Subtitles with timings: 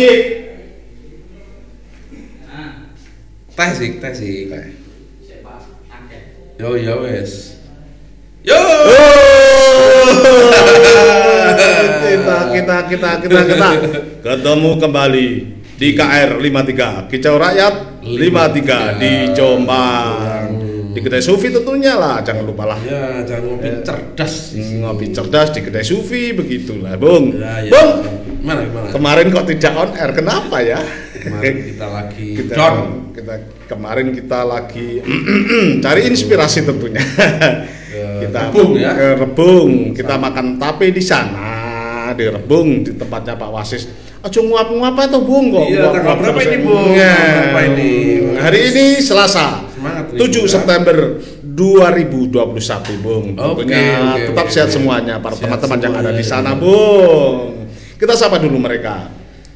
[0.00, 0.20] Cik.
[3.52, 4.48] Teh sih, teh sih.
[4.48, 4.66] Teh.
[6.56, 7.60] Yo yo wes.
[8.40, 8.56] Yo.
[12.16, 13.68] kita kita kita kita kita
[14.24, 15.28] ketemu kembali
[15.76, 20.49] di KR 53 Kicau Rakyat 53 di Jombang
[20.90, 24.34] di kedai Sufi tentunya lah jangan lupa lah Ya, jangan ngopi cerdas.
[24.52, 27.70] ngopi cerdas di kedai Sufi begitulah Bung Ya, ya.
[27.70, 27.90] Bung
[28.40, 28.86] Gimana gimana?
[28.88, 30.80] kemarin kok tidak on air kenapa ya
[31.12, 32.76] Kemarin kita lagi kita John.
[33.12, 33.34] kita
[33.66, 34.88] kemarin kita lagi
[35.84, 37.04] cari inspirasi tentunya
[38.22, 38.90] kita Rebung ya?
[38.92, 41.60] ke Rebung kita makan tape di sana
[42.10, 43.84] di Rebung di tempatnya Pak Wasis
[44.20, 46.92] Aja nguap-nguap atau Bung kok Iya, tanggal berapa ini, Bung?
[46.92, 47.16] Ya.
[47.56, 47.92] Ini?
[48.36, 50.52] hari ini Selasa Semangat nih, 7 Bung, ya.
[50.52, 50.96] September
[51.40, 54.76] 2021 Bung tentunya oke, tetap oke, sehat oke.
[54.76, 57.64] semuanya para teman-teman yang ada di sana Bung
[57.96, 59.08] kita sapa dulu mereka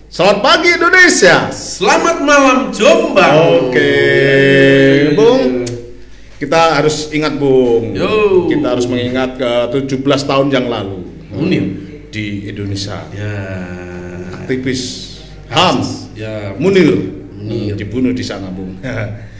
[0.09, 3.34] Selamat pagi Indonesia Selamat malam Jombang.
[3.66, 3.92] Oke,
[5.12, 5.66] Bung.
[6.34, 7.90] Kita harus ingat, Bung.
[7.93, 8.46] Yo.
[8.46, 11.02] Kita harus mengingat ke 17 tahun yang lalu
[11.34, 11.66] Munir.
[12.15, 13.02] di Indonesia.
[13.10, 13.34] Ya.
[14.38, 15.18] Aktivis
[15.51, 15.82] HAM
[16.15, 16.54] Ya.
[16.54, 17.74] Munir, Munir.
[17.74, 18.79] dibunuh di sana, Bung.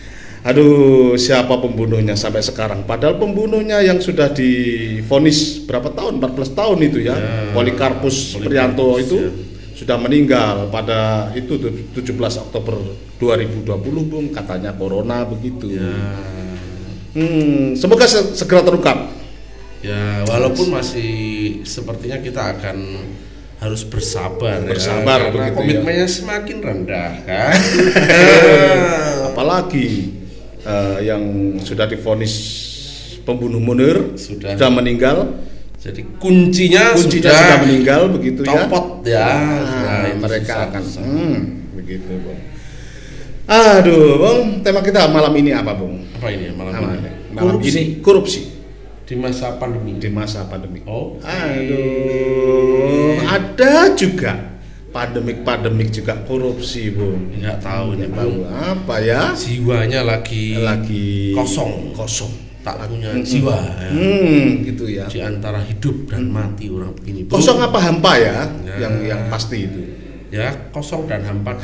[0.45, 2.84] Aduh, siapa pembunuhnya sampai sekarang?
[2.84, 6.20] Padahal pembunuhnya yang sudah divonis berapa tahun?
[6.20, 7.17] 14 tahun itu ya.
[7.17, 7.56] Ya.
[7.56, 9.31] Polikarpus Polikarpus, Prianto itu ya.
[9.72, 12.77] sudah meninggal pada itu tuh, 17 Oktober
[13.17, 13.65] 2020,
[14.05, 14.37] Bung.
[14.37, 15.81] Katanya corona begitu.
[15.81, 15.97] Ya.
[17.17, 19.17] Hmm, semoga se- segera terungkap.
[19.81, 21.12] Ya, walaupun masih
[21.65, 22.77] sepertinya kita akan
[23.61, 25.56] harus bersabar, Bersabar ya, karena begitu ya.
[25.56, 27.56] komitmennya semakin rendah kan.
[29.33, 30.14] Apalagi
[30.65, 31.23] eh, yang
[31.61, 32.34] sudah divonis
[33.23, 34.69] pembunuh Munir Sudah.
[34.69, 35.33] meninggal,
[35.81, 38.48] Jadi kuncinya, kuncinya sudah, sudah, meninggal begitu ya.
[38.65, 39.29] copot ya.
[39.37, 41.03] Nah, itu mereka susah, akan susah.
[41.05, 41.37] hmm,
[41.77, 42.41] begitu, Bung.
[43.45, 46.01] Aduh, Bung, tema kita malam ini apa, Bung?
[46.17, 47.09] apa ini malam Malam, ini?
[47.37, 48.41] malam Korupsi ini korupsi
[49.05, 49.93] di masa pandemi.
[50.00, 50.81] di masa pandemi.
[50.88, 54.53] Oh, Aduh, ada juga
[54.94, 57.34] pandemik-pandemik juga korupsi, Bung.
[57.43, 58.55] nggak tahu nih Tahu bang.
[58.78, 59.21] apa ya?
[59.34, 61.91] Jiwanya lagi Lagi Kosong.
[61.93, 62.31] kosong.
[62.65, 63.91] tak punya jiwa ya.
[63.93, 65.05] Hmm, gitu ya.
[65.05, 67.27] di antara hidup dan mati orang begini.
[67.27, 67.37] Bung.
[67.37, 68.49] Kosong apa hampa ya?
[68.65, 68.88] Ya.
[68.88, 69.82] Yang yang pasti itu.
[70.32, 71.59] Ya kosong dan hampa.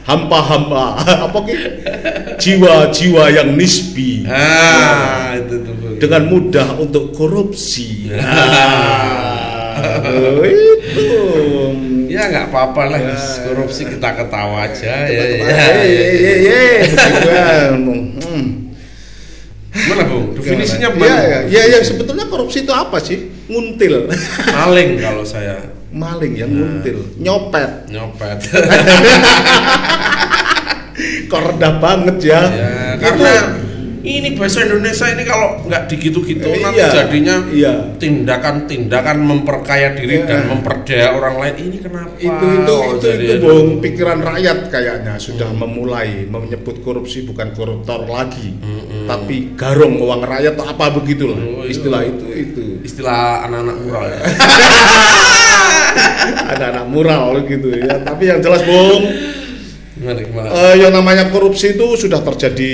[0.00, 0.96] Hampa-hampa.
[1.28, 1.54] apa ki?
[2.40, 4.24] Jiwa-jiwa yang nisbi.
[4.26, 5.74] ah, itu tuh.
[5.76, 6.00] Bung.
[6.00, 8.08] dengan mudah untuk korupsi.
[8.10, 8.18] Ya.
[9.80, 11.08] Aduh, itu.
[12.10, 13.14] Ya nggak apa-apa lah, Ya.
[13.46, 15.24] korupsi kita ketawa aja ya.
[15.38, 15.66] Ya.
[15.86, 17.70] ye, ye, ye, begitu kan.
[18.18, 18.44] Hmm.
[19.70, 20.34] Gimana bung?
[20.34, 21.18] Definisinya Iya, bang?
[21.22, 23.30] iya, iya, iya, sebetulnya korupsi itu apa sih?
[23.46, 24.10] Nguntil.
[24.50, 27.86] Maling kalau saya Maling yang nguntil, nyopet.
[27.86, 28.38] nyopet.
[31.30, 32.40] Kok rendah banget ya.
[32.44, 33.32] ya, Itu- karena
[34.00, 37.72] ini bahasa Indonesia ini kalau nggak digitu-gitu Eh, nanti iya, jadinya iya.
[37.94, 40.26] tindakan-tindakan memperkaya diri Iya.
[40.26, 42.12] dan memperdaya orang lain ini kenapa?
[42.16, 48.04] itu itu kok itu itu bung pikiran rakyat kayaknya sudah memulai menyebut korupsi bukan koruptor
[48.04, 48.56] lagi
[49.04, 51.70] tapi garong uang rakyat atau apa begitulah Oh, iya.
[51.70, 54.20] istilah itu itu istilah anak-anak mural ya.
[56.50, 60.48] ada anak mural gitu ya tapi yang jelas gimana?
[60.48, 62.72] eh, yang namanya korupsi itu sudah terjadi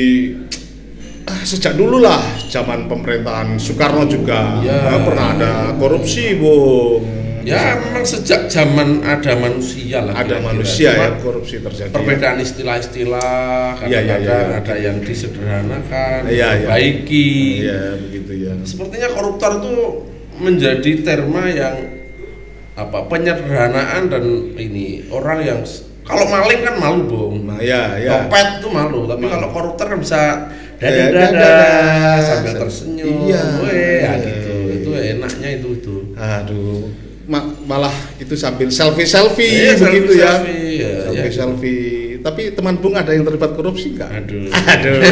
[1.42, 4.94] sejak dulu lah zaman pemerintahan Soekarno juga Ya.
[4.94, 7.02] eh, pernah ada korupsi bung
[7.46, 10.18] Ya memang sejak zaman ada manusia lah.
[10.18, 10.50] ada kira-kira.
[10.50, 11.94] manusia Cuma ya korupsi terjadi ya.
[11.94, 14.58] Perbedaan istilah-istilah Iya, iya, kadang-kadang iya.
[14.58, 16.48] ada yang disederhanakan, iya.
[16.58, 17.30] diperbaiki.
[17.62, 19.74] Iya begitu ya Sepertinya koruptor itu
[20.42, 21.76] menjadi terma yang
[22.74, 24.24] apa penyederhanaan dan
[24.58, 25.60] ini orang yang
[26.02, 29.98] kalau maling kan malu bung, nah, ya ya copet itu malu, tapi kalau koruptor kan
[29.98, 30.20] bisa
[30.76, 32.18] Ya, dada dada dadah.
[32.22, 33.42] sambil tersenyum, Iya.
[33.60, 35.96] Weh, ya gitu, itu enaknya itu itu.
[36.12, 36.92] Aduh,
[37.24, 40.32] ma- malah itu sambil selfie selfie Iya, begitu ya.
[40.36, 41.32] ya, selfie ya.
[41.32, 41.96] selfie.
[42.18, 44.10] Tapi teman Bung ada yang terlibat korupsi nggak?
[44.10, 44.50] Aduh.
[44.72, 44.98] Aduh.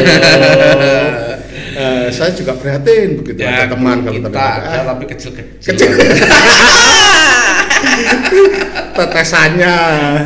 [1.75, 4.63] Eh, saya juga prihatin begitu ada teman kalau Ya, kita terlibat.
[4.63, 5.75] ada Ah, tapi kecil-kecil.
[5.75, 5.91] Kecil.
[8.97, 9.75] tetesannya.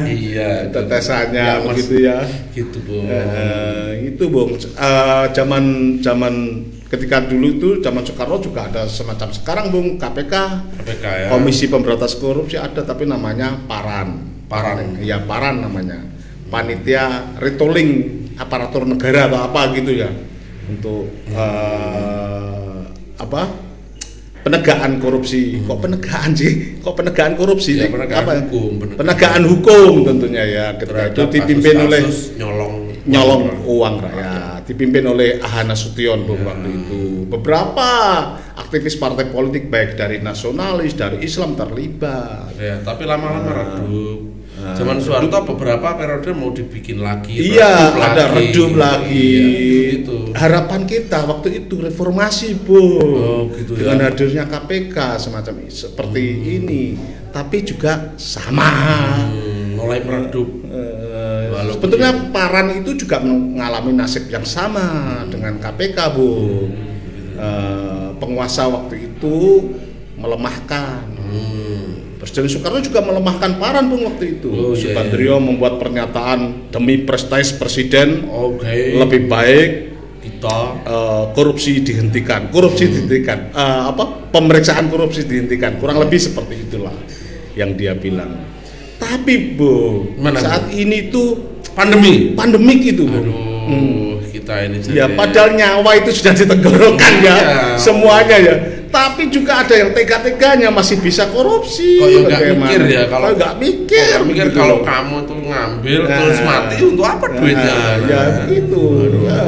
[0.06, 0.74] Iya, itu.
[0.74, 2.18] Tetesannya Ya, begitu ya.
[2.54, 3.06] Gitu bung.
[3.10, 5.64] Eh, itu Bung, Eh, zaman
[6.00, 6.34] zaman
[6.90, 10.34] ketika dulu itu zaman Soekarno juga ada semacam sekarang Bung KPK
[10.82, 11.28] KPK ya.
[11.30, 14.26] Komisi Pemberantasan Korupsi ada tapi namanya Paran.
[14.50, 14.98] Paran.
[15.02, 16.02] Ya Paran namanya.
[16.50, 20.10] Panitia retooling aparatur negara atau apa gitu ya
[20.70, 22.80] untuk eh,
[23.22, 23.69] apa
[24.42, 25.60] penegakan korupsi.
[25.62, 26.52] Kok penegakan sih?
[26.80, 27.76] Kok penegakan korupsi?
[27.76, 28.34] Ya, penegakan Apa?
[28.44, 30.66] hukum, penegakan- Penegakan hukum tentunya ya.
[30.76, 32.76] Ketika itu dipimpin oleh kasus-kasus nyolong
[33.10, 36.36] nyolong uang rakyat dipimpin oleh Ahana Sution Ya.
[36.46, 37.90] waktu itu beberapa
[38.54, 44.29] aktivis partai politik baik dari nasionalis dari Islam terlibat Ya, tapi lama-lama redup.
[44.60, 47.32] Zaman Soeharto beberapa periode mau dibikin lagi.
[47.34, 49.48] iya redup ada redup lagi Iya,
[49.96, 50.16] gitu.
[50.32, 53.92] harapan kita waktu itu reformasi bu Oh, gitu ya.
[53.92, 56.24] dengan hadirnya KPK semacam seperti
[56.58, 56.84] ini
[57.30, 58.68] tapi juga sama
[59.30, 60.50] Hmm, mulai meredup.
[61.50, 64.88] Walaupun sebetulnya Paran itu juga mengalami nasib yang sama
[65.28, 66.32] dengan KPK, Bu.
[67.36, 69.68] Eh, penguasa waktu itu
[70.16, 71.04] melemahkan.
[71.10, 71.69] Hmm.
[72.20, 74.52] Presiden Soekarno juga melemahkan Paran, Bung, waktu itu.
[74.52, 79.00] Oh, iya, Subandrio membuat pernyataan demi prestis presiden Oke.
[79.00, 79.70] lebih baik
[80.20, 84.04] kita eh, korupsi dihentikan, korupsi dihentikan, Eh, apa
[84.36, 86.92] pemeriksaan korupsi dihentikan, kurang lebih seperti itulah
[87.56, 88.36] yang dia bilang.
[89.00, 89.72] Tapi bu,
[90.20, 90.44] Mana, Bu?
[90.44, 91.40] saat ini tuh
[91.72, 92.36] pandemi.
[92.36, 93.16] pandemik itu bu.
[93.16, 97.60] Aduh, kita ini Ya padahal nyawa itu sudah ditenggorokan ya, Iya.
[97.80, 98.56] semuanya ya.
[98.90, 102.02] Tapi juga ada yang tega-teganya masih bisa korupsi.
[102.02, 105.38] Kok ya nggak mikir ya kalau Kok nggak mikir, Kalau mikir gitu kalau kamu tuh
[105.46, 106.18] ngambil Nah.
[106.18, 107.74] terus mati untuk apa duitnya?
[107.78, 108.30] Nah, ya Nah.
[108.44, 108.84] begitu.
[109.30, 109.42] Ya.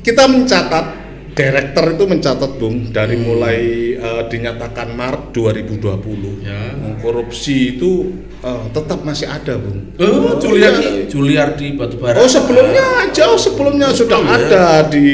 [0.00, 0.86] Kita mencatat
[1.36, 3.60] Direktur itu mencatat Bung dari mulai
[3.92, 6.72] eh, dinyatakan Maret 2020 Ya.
[7.04, 8.08] korupsi itu
[8.40, 9.92] eh, tetap masih ada Bung.
[10.00, 12.16] Oh, Juliardi, Juliardi Batubara.
[12.16, 14.32] Oh sebelumnya jauh sebelumnya sudah ya.
[14.32, 15.08] ada di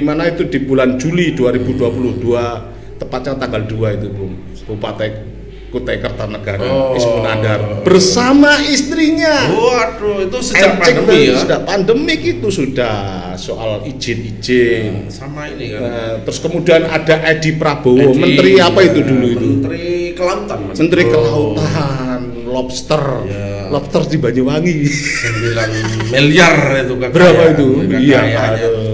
[0.00, 4.32] mana itu di bulan Juli 2022 tepatnya tanggal 2 itu Bung
[4.64, 5.33] Bupati
[5.74, 6.94] Kutai Kertanegara Oh.
[6.94, 9.50] Ismun Andar bersama istrinya.
[9.50, 11.34] Waduh, itu sejak Encek pandemi ya.
[11.42, 12.96] Sudah pandemik itu sudah
[13.34, 15.10] soal izin-izin.
[15.10, 15.80] Sama ini kan.
[15.82, 19.46] Nah, terus kemudian ada Edi Prabowo, Edi, menteri apa ya, itu dulu itu?
[19.58, 20.76] Menteri Kelautan, Mas.
[20.78, 23.66] Menteri Oh, Kelautan, lobster, Ya.
[23.74, 24.76] lobster di Banyuwangi.
[24.86, 27.10] 9 miliar itu kekayaan.
[27.10, 27.66] Berapa itu?
[27.98, 28.20] Iya,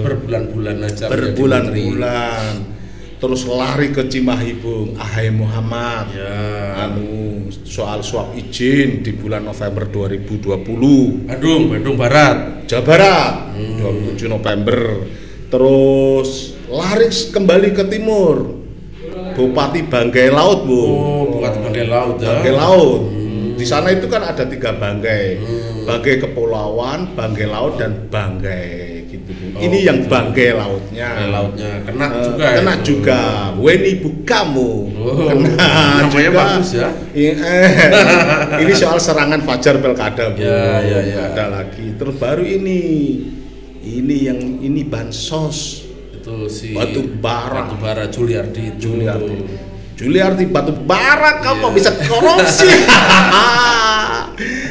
[0.00, 1.04] berbulan-bulan aja.
[1.12, 2.69] Berbulan-bulan.
[3.20, 6.08] Terus lari ke Cimahi Bung, Ahai Muhammad.
[6.10, 6.88] Ya.
[6.88, 11.28] Anu soal suap izin di bulan November 2020.
[11.28, 12.64] Bandung, Bandung Barat.
[12.64, 13.76] Jawa Barat Hmm.
[14.14, 15.04] 27 November
[15.50, 18.62] terus lari kembali ke timur
[19.34, 22.30] Bupati Banggai Laut bu Oh, bukan Banggai Laut ya.
[22.30, 23.00] Banggai Laut
[23.52, 25.82] di sana itu kan ada tiga Banggai Hmm.
[25.82, 28.99] Banggai Kepulauan Banggai Laut dan Banggai
[29.60, 29.98] Oh, ini yang.
[30.02, 32.46] Banggai Lautnya Banggai Lautnya kena Eh, juga.
[32.56, 32.84] kena itu.
[32.88, 33.20] juga
[33.54, 35.68] Weni Bukamu Oh, kena
[36.00, 36.88] namanya juga bagus ya.
[37.12, 37.34] Eh,
[38.58, 41.22] ini soal serangan Fajar Pelkada bu Ya, ya, ya.
[41.30, 42.80] ada lagi terus baru ini
[43.80, 47.64] ini yang ini bansos Itu si Batu bara.
[47.64, 48.76] Batu bara Juliardi.
[48.76, 49.32] itu.
[50.00, 51.76] Juliarti Juliarti batu bara kamu Iya.
[51.76, 52.68] bisa korupsi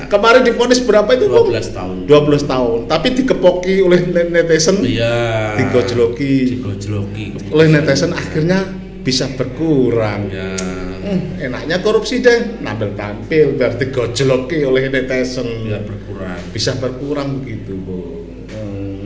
[0.09, 1.53] kemarin difonis berapa itu Bung?
[1.53, 1.95] 12 tahun.
[2.09, 5.55] 12 tahun tapi dikepoki oleh netizen Iya.
[5.55, 7.23] digojloki Digojloki.
[7.47, 8.59] oleh netizen akhirnya
[8.99, 10.53] bisa berkurang Ya.
[10.99, 16.37] Hmm, enaknya korupsi deh nampil tampil biar digojloki oleh netizen Biar berkurang.
[16.51, 18.08] bisa berkurang begitu bu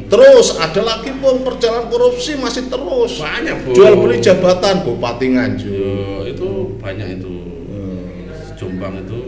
[0.05, 3.69] terus ada lagi bung perjalanan korupsi masih terus Banyak, Bu.
[3.73, 5.93] jual beli jabatan bupati Nganjuk Yo,
[6.25, 6.47] itu
[6.77, 7.33] banyak itu.
[8.53, 9.19] Jombang itu.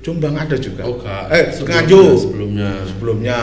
[0.00, 1.24] Jombang ada juga Oh, enggak.
[1.28, 2.70] eh Sebelumnya- Nganjuk Sebelumnya.
[2.84, 3.40] sebelumnya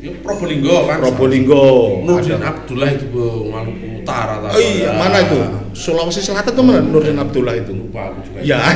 [0.00, 0.96] Ya Probolinggo kan.
[0.98, 1.64] Probolinggo
[2.02, 5.36] Nurdin Abdullah itu Bu, Maluku Utara oh iya mana itu
[5.70, 8.40] Sulawesi Selatan tuh mana Nurdin Abdullah itu Lupa aku juga.
[8.40, 8.64] ya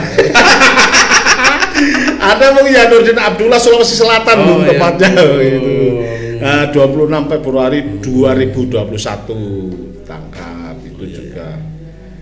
[2.21, 4.69] ada bung ya Nurdin Abdullah Sulawesi Selatan Oh, bung iya.
[4.71, 5.41] tepatnya Oh.
[5.41, 5.73] itu
[6.45, 11.57] Nah, 26 Februari 2021 tangkap itu juga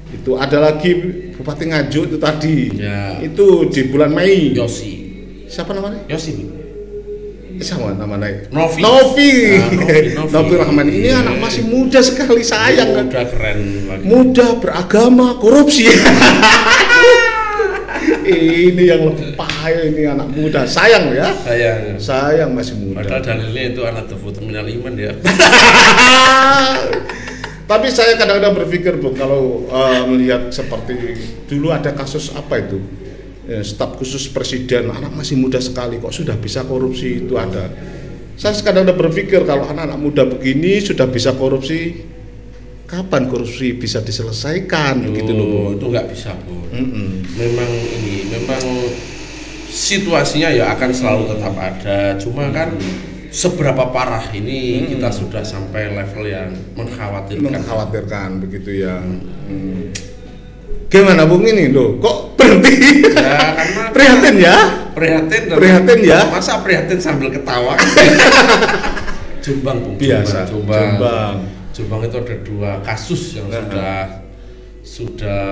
[0.09, 0.91] itu ada lagi
[1.35, 3.19] Bupati Nganjuk itu tadi Ya.
[3.19, 4.93] itu di bulan Mei Yosi.
[5.45, 6.33] siapa namanya Yosi.
[7.53, 8.79] Eh, sama namanya Novi.
[8.79, 10.31] Novi Novi, Novi.
[10.31, 11.21] Novi Rahman ini Iya.
[11.21, 14.03] anak masih muda sekali sayang kan Udah keren lagi.
[14.05, 15.85] muda beragama korupsi
[18.25, 21.81] ini yang lebih payah ini anak muda sayang ya Sayang.
[21.99, 25.13] sayang masih Padahal dalilnya itu anak tefu terminal iman ya.
[27.63, 31.17] tapi saya kadang-kadang berpikir bu kalau eh, melihat seperti
[31.49, 32.77] dulu ada kasus apa itu
[33.43, 37.75] Eh, staf khusus presiden anak masih muda sekali kok sudah bisa korupsi itu ada
[38.39, 42.07] saya kadang-kadang berpikir kalau anak-anak muda begini sudah bisa korupsi
[42.87, 46.55] kapan korupsi bisa diselesaikan begitu loh bu Oh, itu nggak bisa bu.
[46.71, 47.09] Mm-mm.
[47.35, 48.63] Memang ini memang
[49.73, 52.21] situasinya ya akan selalu tetap ada.
[52.21, 52.77] Cuma kan
[53.33, 57.49] seberapa parah ini kita sudah sampai level yang mengkhawatirkan.
[57.49, 59.01] mengkhawatirkan begitu ya.
[59.01, 59.89] Hmm.
[60.93, 61.97] Gimana Bung ini loh?
[61.97, 63.01] Kok berhenti?
[63.17, 64.57] Ya, karena Prihatin ya?
[64.93, 66.21] prihatin dan Prihatin ya?
[66.29, 67.73] Masa prihatin sambil ketawa?
[69.45, 69.97] Jombang, Bung.
[69.97, 70.45] Biasa.
[70.45, 71.01] Jombang.
[71.01, 71.35] Jombang.
[71.73, 73.65] Jombang itu ada dua kasus yang Nah.
[73.65, 73.97] sudah
[74.83, 75.43] sudah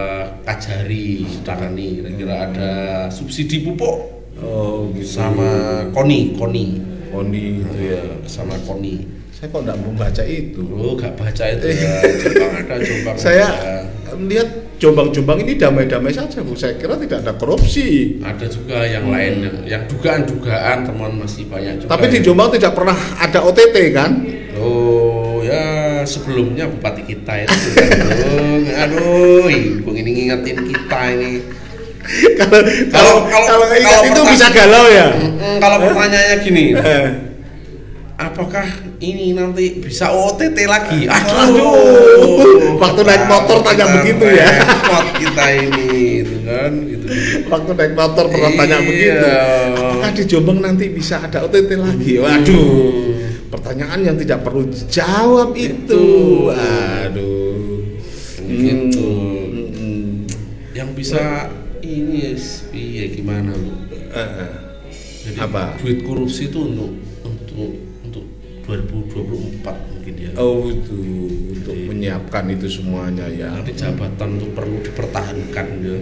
[0.42, 2.72] kajari tangani kira-kira ada
[3.08, 5.04] subsidi pupuk Oh gitu.
[5.06, 5.46] sama
[5.92, 8.00] koni koni Koni itu ya.
[8.24, 10.62] sama koni Saya kok nggak membaca itu.
[10.70, 14.14] oh gak baca itu ya jombang ada jombang Saya ada.
[14.14, 16.54] melihat jombang-jombang ini damai-damai saja bu.
[16.54, 18.16] Saya kira tidak ada korupsi.
[18.22, 21.92] ada juga yang lain yang, yang dugaan-dugaan teman masih banyak juga Hmm.
[21.92, 24.10] Tapi di Jombang tidak pernah ada OTT kan?
[24.56, 25.64] Oh ya
[26.10, 27.58] sebelumnya bupati kita itu
[28.74, 31.32] aduh ibu ini ngingetin kita ini
[32.34, 32.60] kalau
[33.28, 35.14] kalau kalau- ingat itu bisa galau ya.
[35.60, 37.06] Kalau pertanyaannya gini Eh,
[38.16, 38.66] apakah
[38.98, 42.76] ini nanti bisa OTT lagi Aduh.
[42.76, 44.48] Waktu naik motor tanya begitu ya.
[44.48, 45.88] repot kita ini
[46.20, 47.06] itu kan gitu
[47.46, 48.86] Waktu naik motor pernah tanya Iya.
[48.86, 49.26] begitu.
[49.70, 52.12] Apakah di Jombang nanti bisa ada OTT lagi?
[52.16, 53.09] Waduh.
[53.60, 55.76] Pertanyaan yang tidak perlu dijawab itu.
[55.84, 56.04] Itu.
[56.48, 57.84] Aduh.
[58.40, 59.08] Gitu.
[59.76, 60.24] Hmm.
[60.72, 61.52] yang bisa
[61.84, 63.52] ini yes, iya gimana
[64.16, 64.52] eh.
[65.20, 65.76] Jadi Apa?
[65.76, 68.24] duit korupsi itu untuk untuk untuk
[68.64, 69.60] 2024
[69.92, 70.30] mungkin ya.
[70.40, 70.98] Oh itu
[71.52, 73.52] untuk Jadi- menyiapkan itu semuanya ya.
[73.52, 75.96] Nanti jabatan itu perlu dipertahankan ya.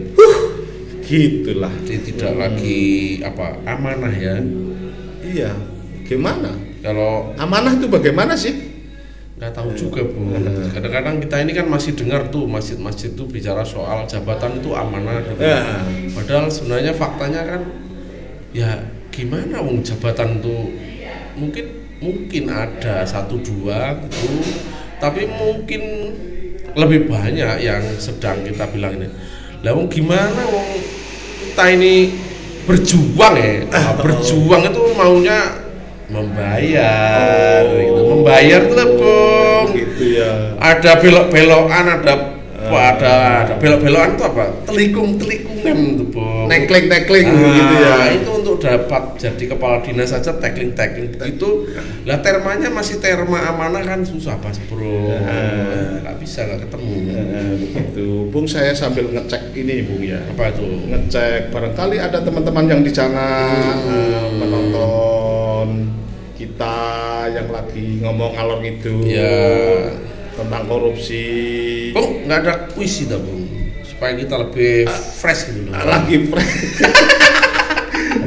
[1.02, 1.74] Gitulah.
[1.82, 2.80] Jadi tidak lagi
[3.26, 4.38] apa amanah ya.
[5.26, 5.52] Iya.
[6.06, 6.67] Gimana?
[6.88, 8.80] Kalau Amanah itu bagaimana sih?
[9.38, 10.34] nggak tahu juga bu.
[10.74, 15.22] Kadang-kadang kita ini kan masih dengar tuh masjid-masjid tuh bicara soal jabatan itu amanah.
[15.22, 15.38] gitu.
[15.38, 15.84] Ya.
[16.10, 17.62] Padahal sebenarnya faktanya kan
[18.50, 18.82] ya
[19.14, 20.74] gimana wong jabatan tuh
[21.38, 21.66] mungkin
[22.02, 24.42] mungkin ada satu dua gitu
[25.02, 25.82] tapi mungkin
[26.74, 29.10] lebih banyak yang sedang kita bilang ini
[29.66, 30.66] lah wong gimana wong
[31.50, 32.14] kita ini
[32.66, 35.38] berjuang ya Nah, berjuang itu maunya
[36.08, 37.76] membayar Oh.
[37.76, 38.00] gitu.
[38.10, 38.60] membayar
[38.90, 39.68] Bung.
[39.70, 40.32] Gitu ya.
[40.56, 42.14] ada belok-belokan ada
[42.58, 43.12] apa ada
[43.42, 46.46] ada belok-belokan itu apa telikung telikungan tuh Bung.
[46.48, 47.94] Nekling nekling Ah, gitu ya.
[48.12, 51.70] itu untuk dapat jadi kepala dinas saja tackling tackling begitu
[52.02, 56.02] lah termanya masih terma amanah kan susah pas bro Ah.
[56.02, 58.08] nggak bisa nggak ketemu Eh, begitu.
[58.28, 60.18] Bung saya sambil ngecek ini Bung ya.
[60.18, 63.26] apa itu Ngecek barangkali ada teman-teman yang di sana
[63.86, 65.94] eh, menonton
[66.34, 66.76] kita
[67.28, 69.94] yang lagi ngomong ngalor itu Ya.
[70.32, 71.24] tentang korupsi.
[71.90, 73.46] bung nggak ada puisi dah bung
[73.82, 76.54] supaya kita lebih fresh gitu lagi fresh.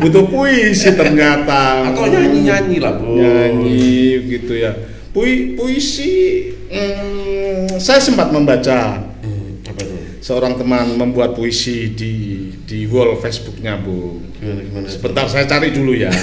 [0.01, 1.93] butuh puisi ternyata.
[1.93, 4.74] Atau nyanyi nyanyi lah bung nyanyi gitu ya.
[5.13, 9.05] Pui, puisi hmm, saya sempat membaca.
[9.22, 14.17] Hmm, apa itu seorang teman membuat puisi di di wall Facebooknya bu.
[14.41, 16.10] Gimana gimana sebentar saya cari dulu ya.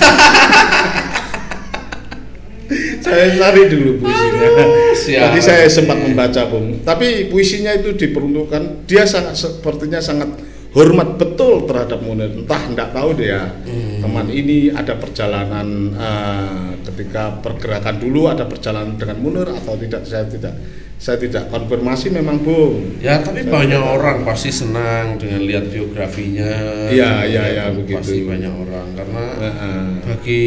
[2.99, 4.49] Saya cari dulu puisinya.
[4.93, 5.33] Siap.
[5.33, 8.85] tadi saya sempat membaca bung tapi puisinya itu diperuntukkan.
[8.85, 10.37] Dia sangat sepertinya sangat
[10.79, 13.51] hormat betul terhadap Munir entah enggak tahu deh ya
[13.99, 20.23] teman ini ada perjalanan eh, ketika pergerakan dulu ada perjalanan dengan Munir atau tidak saya
[20.31, 20.55] tidak
[20.99, 25.71] saya tidak konfirmasi memang bung Ya tapi Saya banyak tidak- orang pasti senang dengan lihat
[25.71, 26.51] biografinya.
[26.91, 28.03] Iya, iya, iya, Itu begitu.
[28.03, 29.83] Pasti banyak orang karena Heeh.
[30.03, 30.43] bagi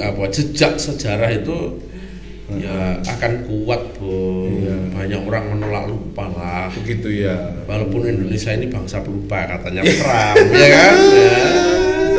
[0.00, 1.84] apa jejak sejarah itu
[2.56, 4.39] ya akan kuat bu.
[5.00, 5.16] Iya.
[5.16, 6.68] Banyak orang menolak lupa lah.
[6.76, 10.94] begitu ya Walaupun Indonesia ini bangsa pelupa katanya Trump, ya kan?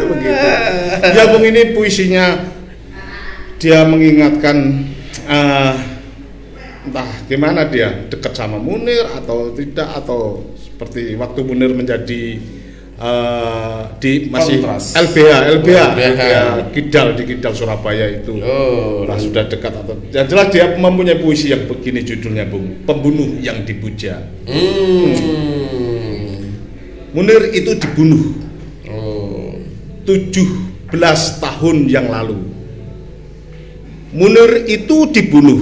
[0.01, 0.03] Ya.
[0.09, 0.47] begitu.
[1.13, 2.25] Ya Bung ini puisinya
[3.61, 4.57] dia mengingatkan
[5.29, 5.73] eh,
[6.81, 12.41] entah gimana dia dekat sama Munir atau tidak atau seperti waktu Munir menjadi
[13.01, 14.93] eh, di masih Kontras.
[14.93, 15.81] LBH LBH, LBH.
[15.97, 16.33] LBH
[16.69, 21.49] Kidal di Kidal Surabaya itu Oh, Nah, sudah dekat atau yang jelas dia mempunyai puisi
[21.49, 25.17] yang begini judulnya Bung pembunuh yang dipuja Hmm.
[27.11, 28.37] Munir itu dibunuh
[28.87, 29.51] Oh.
[30.07, 32.35] 17 tahun yang lalu.
[34.11, 35.59] Munir itu dibunuh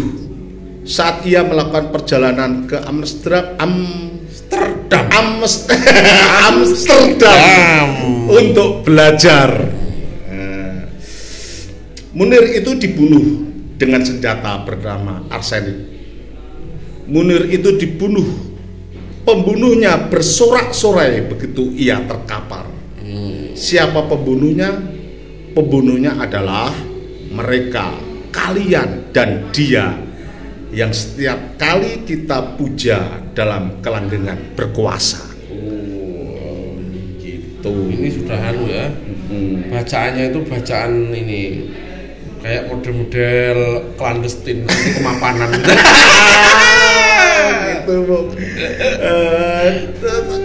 [0.82, 4.09] saat ia melakukan perjalanan ke Amsterdam Amsterdam.
[4.98, 7.86] Amsterdam, Amsterdam
[8.26, 9.70] untuk belajar.
[10.26, 10.90] Nah,
[12.18, 13.46] Munir itu dibunuh
[13.78, 15.78] dengan senjata bernama arsenik.
[17.06, 18.50] Munir itu dibunuh.
[19.26, 22.66] Pembunuhnya bersorak-sorai begitu ia terkapar.
[23.54, 24.74] Siapa pembunuhnya?
[25.54, 26.74] Pembunuhnya adalah
[27.30, 27.94] mereka
[28.34, 29.98] kalian dan dia
[30.70, 35.24] yang setiap kali kita puja dalam kelanggengan berkuasa.
[35.48, 36.76] Oh,
[37.24, 37.72] Gitu.
[37.88, 38.92] ini sudah anu ya.
[39.32, 39.72] Hmm.
[39.72, 41.42] Bacaannya itu bacaan ini
[42.44, 43.58] kayak model-model
[43.96, 45.50] clandestine nanti kemapanan.
[47.80, 48.28] itu Bung.
[48.36, 49.68] Eh,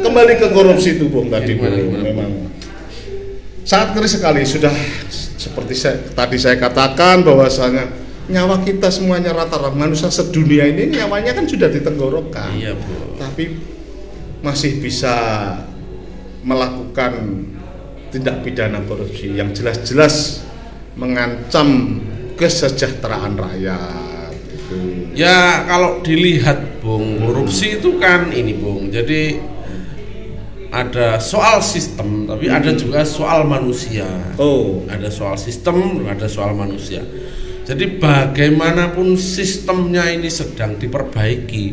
[0.01, 1.91] kembali ke korupsi itu Bung tadi Gimana, Bung.
[1.91, 2.31] gimana, memang
[3.65, 4.75] sangat ngeri sekali sudah
[5.35, 11.45] seperti saya, tadi saya katakan bahwasanya nyawa kita semuanya rata-rata manusia sedunia ini nyawanya kan
[11.45, 13.21] sudah ditenggorokan iya, Bu.
[13.21, 13.61] tapi
[14.41, 15.15] masih bisa
[16.45, 17.45] melakukan
[18.13, 20.45] tindak pidana korupsi yang jelas-jelas
[20.95, 22.01] mengancam
[22.39, 24.79] kesejahteraan rakyat itu.
[25.15, 28.91] Ya kalau dilihat Bung, korupsi itu kan ini Bung.
[28.91, 29.39] Jadi
[30.75, 34.07] ada soal sistem, tapi ada juga soal manusia.
[34.35, 37.03] Oh, Ada soal sistem, ada soal manusia.
[37.65, 41.65] Jadi bagaimanapun sistemnya ini sedang diperbaiki.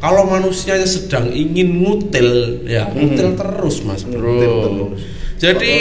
[0.00, 4.20] Kalau manusianya sedang ingin ngutil, ya ngutil terus Mas Bro.
[4.20, 5.00] Ngutil terus.
[5.40, 5.76] Jadi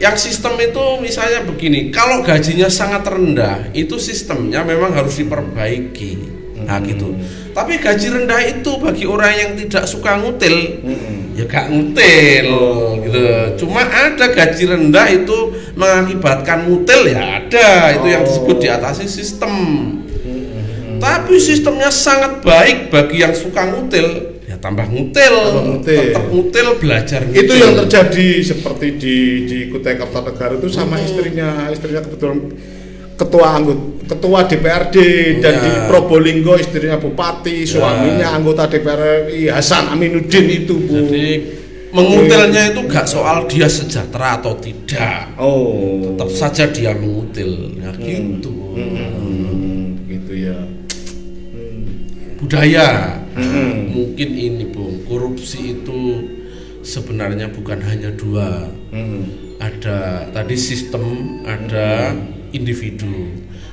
[0.00, 6.12] yang sistem itu misalnya begini, kalau gajinya sangat rendah, itu sistemnya memang harus diperbaiki.
[6.64, 7.12] Nah gitu.
[7.52, 10.56] Tapi gaji rendah itu bagi orang yang tidak suka ngutil,
[11.32, 12.48] ya gak ngutil
[13.04, 13.22] gitu.
[13.64, 15.38] Cuma ada gaji rendah itu
[15.74, 19.52] mengakibatkan ngutil ya ada, itu yang disebut diatasi sistem.
[21.02, 25.98] Tapi sistemnya sangat baik bagi yang suka ngutil, ya tambah ngutil, Tambah ngutil.
[26.14, 27.58] tetap ngutil belajar itu ngutil.
[27.58, 29.16] yang terjadi seperti di
[29.50, 32.54] di Kutai Kartanegara itu sama istrinya istrinya kebetulan
[33.18, 34.96] ketua anggota ketua DPRD
[35.40, 35.62] dan Ya.
[35.64, 41.08] di Probolinggo istrinya bupati suaminya anggota DPR RI Hasan Aminuddin itu bu.
[41.08, 41.28] Jadi
[41.92, 46.12] mengutilnya itu gak soal dia sejahtera atau tidak, oh.
[46.12, 48.52] Tetap saja dia mengutil, ya gitu.
[48.76, 50.56] Hmm, gitu ya.
[52.40, 53.92] Budaya, Hmm.
[53.94, 56.00] mungkin ini bung, korupsi itu
[56.82, 59.56] sebenarnya bukan hanya dua, Hmm.
[59.62, 62.12] ada tadi sistem, ada
[62.50, 63.30] individu,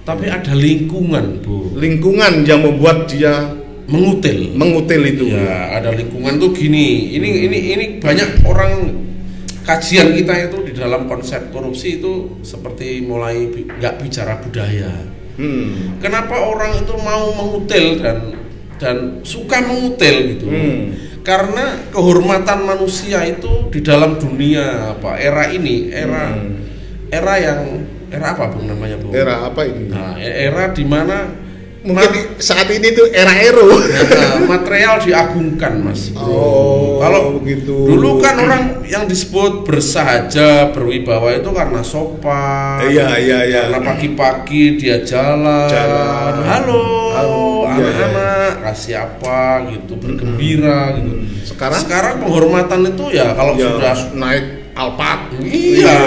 [0.10, 3.54] tapi ada lingkungan bu, lingkungan yang membuat dia
[3.86, 4.58] mengutil.
[4.58, 7.14] mengutil itu Ya, ada lingkungan tuh gini.
[7.14, 8.74] Ini ini ini banyak orang
[9.62, 14.90] kajian kita itu di dalam konsep korupsi itu seperti mulai bi- nggak bicara budaya.
[15.38, 16.02] Hmm.
[16.02, 18.18] Kenapa orang itu mau mengutil dan
[18.82, 20.46] dan suka mengutil gitu?
[20.50, 20.98] Hmm.
[21.22, 26.58] Karena kehormatan manusia itu di dalam dunia apa era ini era Hmm.
[27.14, 27.62] era yang
[28.10, 29.12] era apa bung namanya bung?
[29.12, 31.18] era apa ini Nah, era di mana
[31.80, 36.28] mungkin saat ini tuh era ero Nah, material diagungkan mas bro.
[36.28, 37.72] Oh, kalau begitu.
[37.88, 43.62] dulu kan orang yang disebut bersahaja berwibawa itu karena sopan Iya, iya, iya.
[43.66, 46.34] karena pagi-pagi dia jalan, Jalan.
[46.44, 51.12] halo Halo, iya, anak-anak kasih apa gitu bergembira gitu
[51.46, 51.80] Sekarang?
[51.80, 54.46] sekarang penghormatan itu ya kalau ya sudah naik
[54.80, 55.22] Alphard.
[55.44, 56.00] Iya,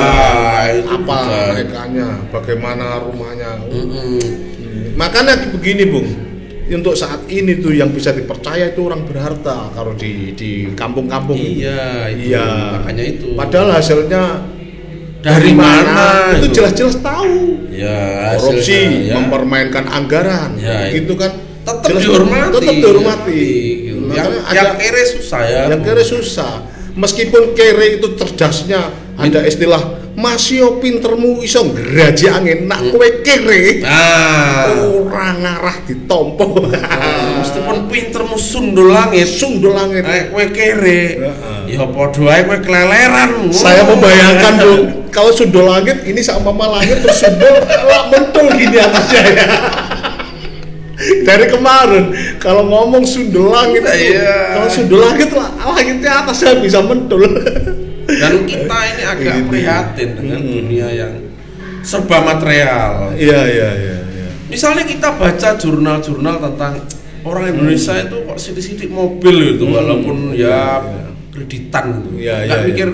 [0.81, 1.19] itu apa
[1.53, 3.61] naikannya bagaimana rumahnya?
[3.69, 3.93] Mm-mm.
[3.93, 4.97] Hmm.
[4.97, 6.09] makanya begini bung.
[6.73, 12.09] Untuk saat ini tuh yang bisa dipercaya itu orang berharta kalau di di kampung-kampung iya
[12.09, 12.33] itu.
[12.33, 12.49] Iya.
[12.81, 13.29] makanya itu.
[13.37, 14.23] Padahal hasilnya
[15.21, 17.69] dari mana itu jelas-jelas tahu.
[17.69, 19.21] Ya korupsi ya.
[19.21, 20.57] mempermainkan anggaran.
[20.57, 21.37] Ya, gitu kan?
[21.61, 22.57] Tetap dihormati.
[22.57, 23.45] tetap dihormati.
[23.93, 24.01] Gitu.
[24.09, 25.63] Makanya yang, yang kere susah ya.
[25.69, 29.81] yang kere susah meskipun kere itu cerdasnya ada istilah
[30.13, 32.93] masih pintermu iso ngeraji angin nak Hmm.
[32.93, 33.81] kowe kere.
[34.93, 36.69] Orang ngarah ditompo.
[37.41, 40.05] Meskipun pinter sundul langit sundul langit.
[40.05, 41.03] eh kowe kere.
[41.65, 43.49] Ya padha ae kowe keleleran.
[43.53, 43.97] Saya Oh.
[43.97, 47.53] membayangkan dong kalau sundul langit ini sama mama langit terus sundul
[47.89, 49.47] lah mentul gini atasnya ya
[51.29, 52.05] dari kemarin
[52.37, 54.55] kalau ngomong sundul langit itu, Iya.
[54.55, 57.23] kalau sundul langit lah langitnya atasnya bisa mentul
[58.23, 59.49] dan kita ini agak Gitu.
[59.49, 60.53] prihatin dengan Hmm.
[60.53, 61.13] dunia yang
[61.81, 64.29] serba material iya iya iya iya.
[64.47, 66.75] misalnya kita baca jurnal-jurnal tentang
[67.23, 69.75] orang Indonesia itu kok sidik-sidik mobil itu Hmm.
[69.75, 71.11] walaupun ya Iya.
[71.33, 72.89] kreditan gitu Iya, nggak iya, mikir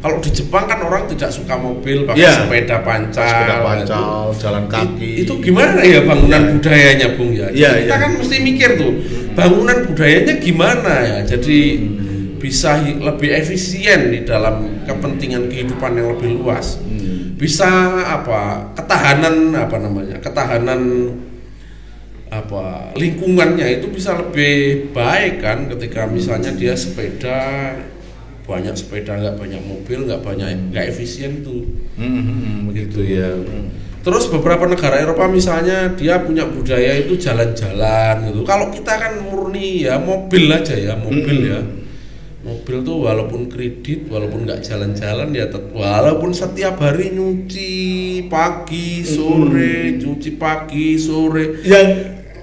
[0.00, 2.32] kalau di Jepang kan orang tidak suka mobil pakai Iya.
[2.40, 6.50] sepeda pancal sepeda pancal jalan Itu- kaki itu gimana ya bangunan Iya.
[6.56, 8.02] budayanya Bung ya Iya, kita iya.
[8.02, 8.92] kan mesti mikir tuh
[9.32, 12.40] bangunan budayanya gimana ya jadi Hmm.
[12.40, 17.36] bisa lebih efisien di dalam kepentingan kehidupan yang lebih luas Hmm.
[17.36, 17.68] bisa
[18.00, 20.80] apa ketahanan apa namanya ketahanan
[22.30, 27.74] apa lingkungannya itu bisa lebih baik kan ketika misalnya dia sepeda
[28.44, 31.62] banyak sepeda nggak banyak mobil nggak banyak nggak efisien tuh
[31.96, 33.36] Hmm, hmm, begitu ya
[34.00, 38.48] Terus beberapa negara Eropa misalnya dia punya budaya itu jalan-jalan gitu.
[38.48, 41.52] Kalau kita kan murni ya mobil aja ya, mobil Mm-mm.
[41.52, 41.60] ya.
[42.40, 47.72] Mobil tuh walaupun kredit, walaupun nggak jalan-jalan ya tet- walaupun setiap hari nyuci
[48.32, 51.60] pagi, sore, cuci pagi, sore.
[51.68, 51.88] yang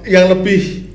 [0.05, 0.85] yang lebih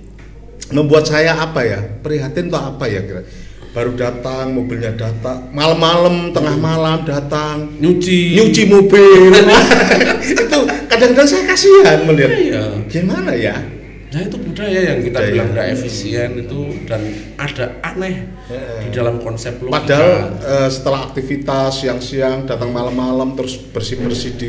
[0.71, 3.27] membuat saya apa ya prihatin tuh apa ya kira
[3.73, 5.49] baru datang mobilnya datang.
[5.51, 7.73] Malam-malam tengah malam datang.
[7.81, 8.37] Nyuci.
[8.37, 9.33] nyuci mobil.
[10.33, 12.31] Itu kadang-kadang saya kasihan melihat.
[12.33, 12.65] Iya.
[12.87, 13.57] gimana ya?
[14.13, 15.33] Nah itu budaya yang kita Budaya.
[15.33, 17.01] bilang nggak efisien itu dan
[17.41, 18.29] ada aneh
[18.85, 19.73] di dalam konsep logika.
[19.73, 24.49] padahal eh, setelah aktivitas siang-siang datang malam-malam terus bersih-bersih di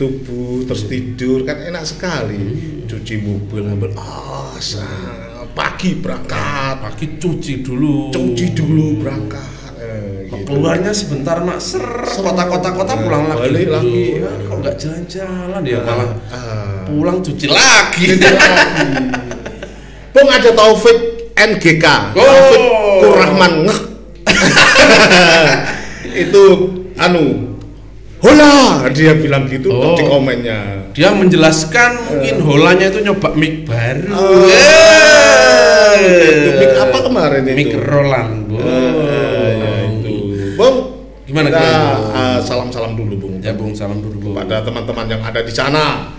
[0.00, 2.40] tubuh terus tidur kan enak sekali.
[2.88, 5.23] Cuci mobil ngambil ah sa-
[5.54, 8.10] pagi berangkat pagi cuci dulu.
[8.10, 10.50] cuci dulu berangkat eh, gitu.
[10.50, 13.38] Keluarnya sebentar mak ser kota-kota-kota Nah, pulang lagi.
[13.40, 14.02] balik lagi.
[14.18, 16.82] Wah, Kok nggak jalan-jalan ya malah Ah.
[16.84, 18.04] pulang cuci lagi.
[20.10, 20.98] Bung ada Taufik
[21.34, 22.20] NGK Oh.
[22.20, 22.62] Taufik
[23.00, 23.80] Kurrahman ngeh
[26.24, 26.42] itu
[26.96, 27.52] anu
[28.18, 29.92] Hola dia bilang gitu Oh.
[29.92, 34.14] di komennya Dia menjelaskan mungkin holanya itu nyoba mic baru.
[34.14, 34.46] Oh.
[34.46, 36.54] Eh.
[36.54, 38.46] mic apa kemarin itu Mic Roland.
[38.46, 38.62] Bu.
[38.62, 40.14] Eh, ya itu
[40.54, 42.14] Bung Gimana, kita, gimana?
[42.14, 44.38] ah, salam-salam dulu Bung Ya Bung, salam dulu Bung.
[44.38, 46.13] kepada teman-teman yang ada di sana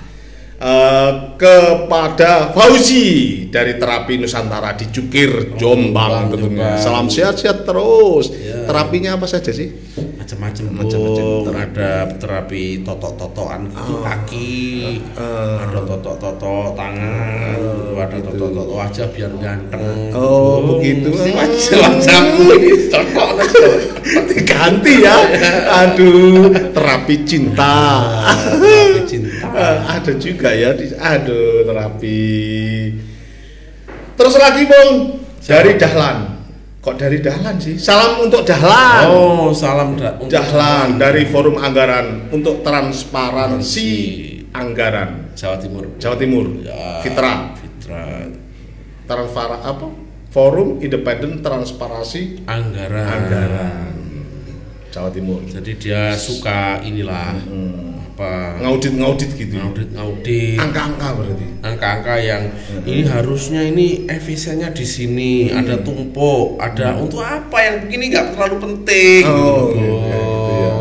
[0.65, 3.05] Eh, kepada Fauzi
[3.45, 8.65] dari terapi Nusantara di Cukir Jombang, Jombang tentunya salam sehat-sehat terus Ya.
[8.65, 9.69] terapinya apa saja sih
[10.17, 11.45] macam-macam Macam-macam Bung.
[11.45, 11.69] terapi.
[11.69, 14.01] ada terapi totok-totokan gitu Oh.
[14.01, 14.57] kaki
[15.13, 15.55] Eh.
[15.61, 17.93] ada totok-totok tangan gitu.
[17.95, 20.81] ada totok-totok wajah biar ganteng Oh, Bung.
[20.81, 21.13] begitu.
[21.13, 23.29] macam-macam ini cocok
[24.25, 25.17] diganti ya
[25.83, 27.77] aduh terapi cinta
[28.49, 29.24] terapi cinta
[29.57, 32.23] ada juga ya di aduh terapi.
[34.15, 34.91] Terus lagi Bung
[35.43, 36.17] dari Dahlan.
[36.79, 37.75] Kok dari Dahlan sih?
[37.81, 39.09] Salam untuk Dahlan.
[39.09, 43.89] Oh salam da untuk Dahlan dari Forum Anggaran untuk Transparansi
[44.53, 45.35] Anggaran.
[45.35, 45.99] Jawa Timur.
[45.99, 46.45] Jawa Timur.
[46.63, 47.57] Ya, Fitra.
[47.59, 48.31] Fitra.
[49.05, 49.87] Transpara apa?
[50.31, 53.07] Forum Independen Transparansi anggaran.
[53.07, 53.93] Anggaran.
[54.91, 55.43] Jawa Timur.
[55.43, 57.35] Jadi dia suka inilah
[58.15, 58.63] apa?
[58.63, 59.67] Ngaudit ngaudit gitu ya?
[59.67, 60.55] ngaudit ngaudit.
[60.55, 61.45] Angka-angka berarti?
[61.59, 62.43] Angka-angka yang
[62.87, 65.51] ini harusnya ini efisiennya di sini.
[65.51, 69.23] Ada tumpuk ada untuk apa yang begini nggak terlalu penting.
[69.27, 69.83] Oh, gitu.
[69.83, 70.73] gitu ya, gitu ya.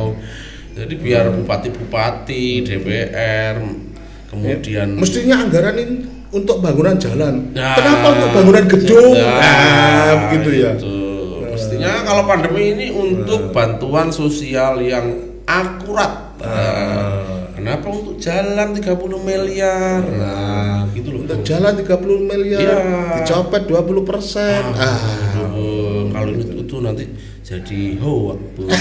[0.74, 3.54] jadi biar bupati-bupati DPR
[4.30, 5.96] kemudian mestinya anggaran ini
[6.30, 7.50] untuk bangunan jalan.
[7.50, 9.14] Nah, kenapa untuk bangunan gedung?
[9.18, 10.72] nah, nah, begitu ya.
[10.78, 11.02] itu.
[11.54, 16.34] mestinya kalau pandemi ini untuk bantuan sosial yang akurat.
[16.40, 17.03] Nah,
[17.64, 18.92] kenapa untuk jalan 30
[19.24, 20.00] miliar?
[20.04, 21.20] Nah gitu loh.
[21.24, 23.24] Untuk jalan 30 miliar Iya.
[23.24, 24.62] dicopet 20 persen.
[24.76, 25.00] Ah,
[25.40, 27.04] Aduh, kalau itu, itu nanti
[27.40, 28.62] jadi hoax Bu.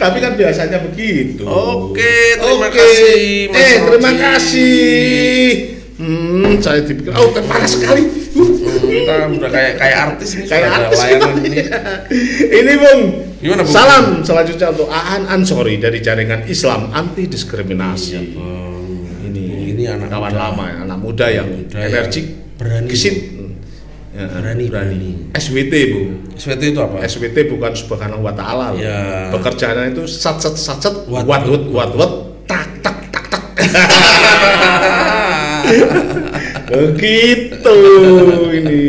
[0.00, 1.44] tapi kan biasanya begitu.
[1.44, 2.80] Oke, terima Oke.
[2.80, 8.46] kasih, Mas eh terima kasih hmm saya dipikir oh panas sekali Hmm,
[8.86, 11.50] kita udah kayak kayak artis ini kayak artis ini.
[12.58, 13.00] ini bung
[13.38, 13.70] Gimana, Bung?
[13.70, 18.16] salam selanjutnya untuk Aan Ansori dari jaringan Islam anti diskriminasi
[19.20, 20.40] ini Ini anak kawan muda.
[20.40, 22.86] lama ya, anak muda yang Muda energik berani.
[22.88, 23.16] gesit
[24.10, 25.10] Ya, Berani, berani.
[25.32, 26.00] SWT bu
[26.34, 26.98] SWT itu apa?
[27.00, 28.74] SWT bukan subhanahu wa ta'ala.
[28.74, 29.30] Ya.
[29.30, 32.12] pekerjaannya itu sat sat sat sat wat wat wat wat
[32.44, 33.42] tak tak tak tak
[36.70, 37.76] begitu
[38.54, 38.82] ini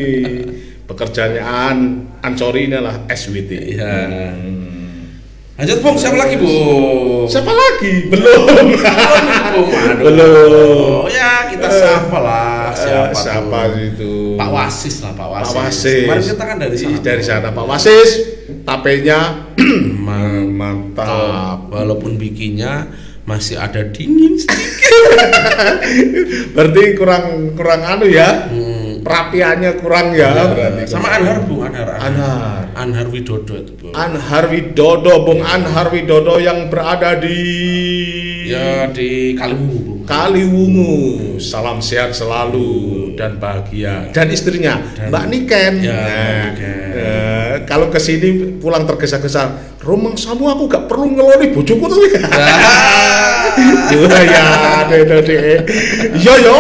[0.86, 1.78] pekerjaannya An
[2.22, 3.94] Ansori ini adalah SWT Iya.
[5.62, 7.30] Lanjut Bung, siapa lagi Bung?
[7.30, 10.02] siapa lagi belum Bung, aduh.
[10.02, 13.82] belum Oh ya kita lah siapa, Eh, siapa tuh?
[13.86, 15.46] itu Pak Wasis lah Pak Wasis.
[15.46, 16.98] Pak Wasis Kemarin kita kan dari sana.
[16.98, 18.10] Dari sana Pak Wasis
[18.66, 19.20] tapenya
[20.02, 20.50] Mantap.
[20.60, 22.90] mantap Walaupun bikinnya
[23.26, 24.96] masih ada dingin sedikit.
[26.58, 28.50] berarti kurang kurang anu ya
[29.02, 31.88] perapiannya kurang ya berarti Sama Anhar Bung, Anhar.
[31.98, 32.62] Anhar.
[32.78, 33.94] Anhar Widodo itu Bung.
[33.98, 37.38] Anhar Widodo Bung Anhar Widodo yang berada di
[38.42, 40.02] Ya di Kaliwungu.
[40.04, 40.94] Kaliwungu.
[41.38, 44.10] Salam sehat selalu dan bahagia.
[44.10, 45.74] Dan istrinya Dan- Mbak Niken.
[45.80, 46.90] Ya, Nah, Niken.
[46.98, 49.52] eh, kalau ke sini pulang tergesa-gesa
[49.82, 52.02] rumah samu aku gak perlu ngeloni bojoku tuh.
[53.92, 54.46] Ya ya
[56.16, 56.58] yo yo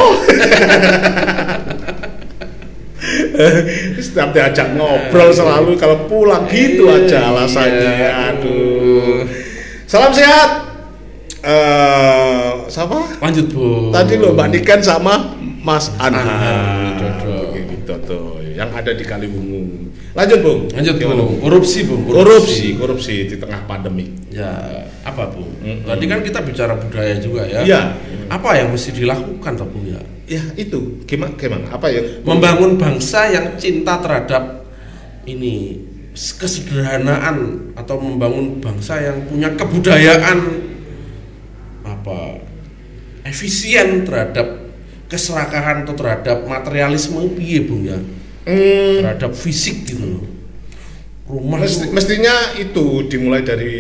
[3.98, 7.94] setiap diajak ngobrol selalu kalau pulang gitu aja alasannya.
[7.98, 8.12] Iya.
[8.36, 9.26] aduh.
[9.88, 10.61] Salam sehat.
[11.42, 13.18] Eh, siapa?
[13.18, 13.90] Lanjut bu.
[13.90, 15.34] Tadi lo Mbak Niken sama
[15.66, 16.22] Mas Anhar.
[16.22, 17.58] Anhar, Dodo.
[17.58, 19.90] Gitu tuh, yang ada di Kaliwungu.
[20.12, 20.62] Lanjut, Bung.
[20.76, 21.40] Lanjut Gimana, bu.
[21.42, 21.96] Korupsi bu.
[22.04, 24.12] Korupsi, korupsi di tengah pandemi.
[24.30, 24.54] Ya
[25.02, 25.48] apa bu?
[25.66, 25.88] Mm-mm.
[25.88, 27.66] Tadi kan kita bicara budaya juga ya.
[27.66, 27.82] Iya.
[28.30, 30.02] Apa yang mesti dilakukan toh bu ya?
[30.30, 31.04] Ya, itu.
[31.10, 31.66] Gimana gimana?
[31.74, 32.06] Apa ya?
[32.22, 34.68] Membangun bangsa yang cinta terhadap
[35.26, 35.80] ini
[36.14, 40.71] kesederhanaan atau membangun bangsa yang punya kebudayaan
[42.02, 42.42] apa?
[43.22, 44.74] Efisien terhadap
[45.06, 48.00] keserakahan atau terhadap materialisme piye bung ya?
[48.42, 50.26] Hmm, terhadap fisik gitu loh.
[51.30, 53.74] Rumah mesti- itu mestinya itu dimulai dari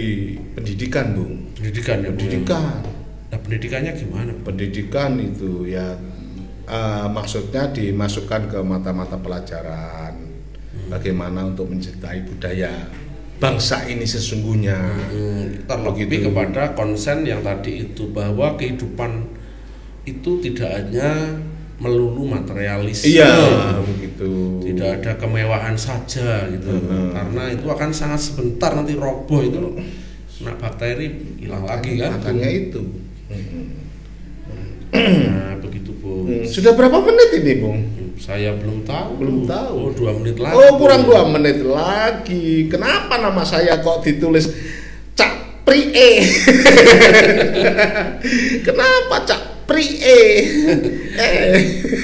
[0.55, 1.51] pendidikan, Bung.
[1.57, 2.09] pendidikan ya ya?
[2.13, 2.63] Pendidikan.
[3.31, 4.31] nah pendidikannya gimana?
[4.43, 5.95] Pendidikan itu ya
[6.67, 10.15] eh, maksudnya dimasukkan ke mata-mata pelajaran.
[10.87, 12.71] Bagaimana untuk mencintai budaya
[13.41, 14.77] bangsa ini sesungguhnya.
[15.09, 16.25] Hmm, terlebih Begitu.
[16.29, 19.25] kepada konsen yang tadi itu bahwa kehidupan
[20.05, 21.41] itu tidak hanya
[21.81, 23.01] melulu materialis.
[23.01, 23.33] Iya
[23.81, 24.61] begitu.
[24.61, 26.69] Tidak ada kemewahan saja gitu.
[26.69, 27.09] Hmm.
[27.09, 29.57] karena itu akan sangat sebentar nanti roboh itu.
[30.37, 32.21] Kena bakteri hilang lagi kan?
[32.21, 32.81] makanya itu.
[34.93, 36.29] Nah begitu bu.
[36.29, 37.79] Hmm, sudah berapa menit ini bung
[38.17, 39.09] saya belum tahu.
[39.19, 39.73] Belum tahu.
[39.77, 40.53] oh dua menit lagi.
[40.53, 42.65] Oh kurang dua menit lagi.
[42.65, 44.45] Kenapa nama saya kok ditulis
[45.13, 46.09] Cak Pri E?
[48.65, 50.19] Kenapa Cak Pri E.
[51.11, 51.55] Eh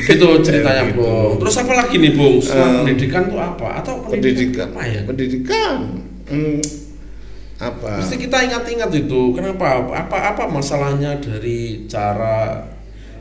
[0.08, 0.98] gitu ceritanya Gitu.
[0.98, 1.36] bung.
[1.38, 2.39] Terus apa lagi nih bung?
[2.39, 3.67] Eh, pendidikan itu apa?
[3.84, 4.67] Atau pendidikan, pendidikan.
[4.72, 5.00] apa ya?
[5.04, 5.76] Pendidikan.
[6.28, 6.60] Hmm,
[7.58, 7.89] apa?
[8.00, 9.22] Mesti kita ingat-ingat itu.
[9.36, 9.84] Kenapa?
[9.84, 12.63] Apa apa masalahnya dari cara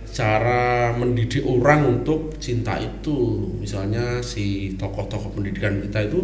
[0.08, 3.50] cara mendidik orang untuk cinta itu?
[3.58, 6.20] Misalnya si tokoh-tokoh pendidikan kita itu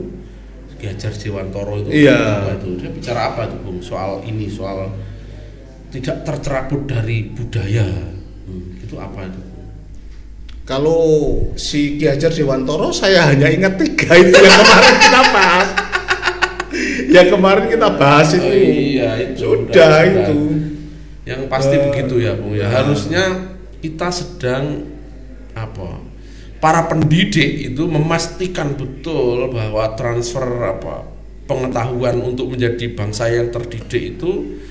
[0.77, 2.43] Ki Hajar Dewantoro itu Iya.
[2.43, 2.69] apa itu?
[2.77, 3.79] Dia bicara apa itu, Bung?
[3.79, 4.91] Soal ini, soal
[5.91, 7.87] tidak tercerabut dari budaya.
[8.43, 9.41] Hmm, itu apa itu?
[10.63, 11.03] Kalau
[11.55, 15.69] si Ki Hajar Dewantoro saya hanya ingat tiga itu yang kemarin kita bahas
[17.19, 20.03] yang kemarin kita bahas itu Oh, iya, itu sudah sudah.
[20.07, 20.37] itu
[21.23, 22.55] Yang pasti Eh, begitu ya, Bung.
[22.55, 22.67] Ya, ya.
[22.73, 23.23] harusnya
[23.83, 24.87] kita sedang
[25.53, 25.99] apa?
[26.57, 31.11] Para pendidik itu memastikan betul bahwa transfer apa
[31.45, 34.63] pengetahuan untuk menjadi bangsa yang terdidik itu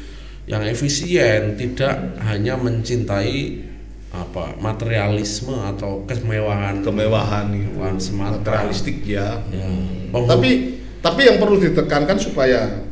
[0.47, 3.69] yang efisien, tidak hanya mencintai
[4.11, 8.35] apa materialisme atau kemewahan kemewahan gitu Kemewahan semata.
[8.39, 9.63] materialistik ya Ya.
[9.63, 10.27] Hmm.
[10.27, 10.51] tapi
[10.99, 12.83] tapi yang perlu ditekankan supaya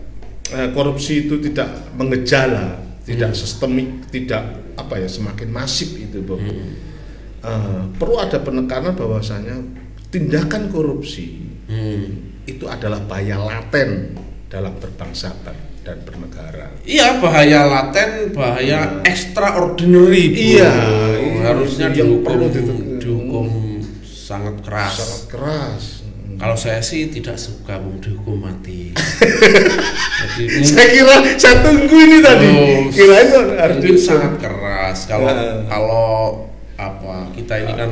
[0.48, 6.40] eh, korupsi itu tidak mengejala tidak sistemik tidak apa ya semakin masif itu Bob.
[6.40, 9.56] Eh, perlu ada penekanan bahwasanya
[10.10, 12.34] tindakan korupsi Hmm.
[12.44, 14.18] itu adalah bahaya laten
[14.50, 16.74] dalam berbangsa ber- dan bernegara.
[16.82, 20.34] Iya bahaya laten, bahaya extraordinary.
[20.34, 20.42] Bro.
[20.42, 20.72] Iya,
[21.46, 22.46] harusnya itu yang dihukum, perlu
[23.00, 23.46] dihukum
[24.04, 24.94] sangat keras.
[24.98, 25.84] Sangat keras.
[26.40, 28.96] Kalau saya sih tidak suka dihukum mati.
[30.40, 32.48] Jadi Saya kira saya tunggu ini tadi.
[32.48, 33.28] Oh, Kirain
[33.60, 35.04] harus mungkin sangat keras.
[35.06, 35.68] Kalau Ya.
[35.68, 36.08] kalau
[36.74, 37.92] apa kita ini kan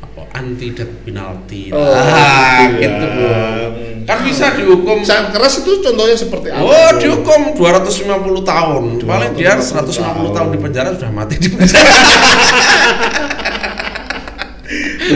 [0.00, 1.72] apa anti death penalty.
[1.72, 3.06] Oh, Ah, gitu gitu.
[3.08, 3.72] Bung.
[4.04, 6.60] Kan bisa dihukum sangat keras itu contohnya seperti apa?
[6.60, 8.10] Oh, dihukum 250
[8.42, 8.82] tahun.
[9.00, 11.88] Paling dia 250 150 tahun tahun di penjara sudah mati di penjara.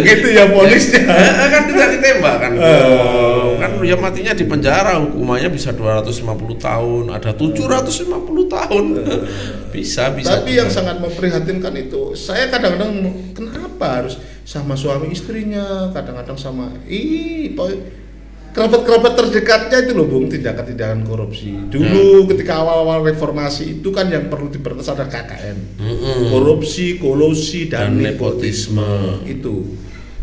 [0.01, 1.03] Begitu ya polisnya.
[1.45, 2.53] Eh, kan tidak ditembak kan.
[2.57, 3.55] Oh.
[3.61, 8.11] Kan ya matinya di penjara, hukumannya bisa 250 tahun, ada 750
[8.49, 8.85] tahun.
[9.75, 10.41] bisa, bisa.
[10.41, 12.93] Tapi yang sangat memprihatinkan itu, saya kadang-kadang
[13.37, 17.53] kenapa harus sama suami istrinya, kadang-kadang sama ih
[18.55, 21.51] kerabat-kerabat terdekatnya itu loh bung tindakan-tindakan korupsi.
[21.67, 26.31] Dulu ketika awal-awal reformasi itu kan yang perlu diberantas ada KKN, Mm-mm.
[26.31, 29.21] korupsi, kolusi dan, Dan nepotisme.
[29.27, 29.75] itu.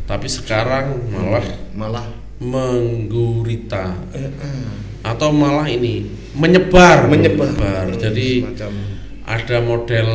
[0.08, 2.08] Tapi sekarang malah malah.
[2.42, 4.00] menggurita.
[4.16, 4.68] Eh, eh,
[5.04, 7.92] atau malah ini menyebar, menyebar.
[7.94, 8.72] Jadi Semacam,
[9.22, 10.08] ada model